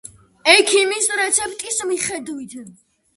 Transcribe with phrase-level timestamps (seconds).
[0.53, 2.57] ექიმის რეცეპტის მიხედვით!